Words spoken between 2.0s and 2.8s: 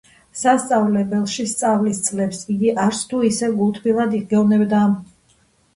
წლებს იგი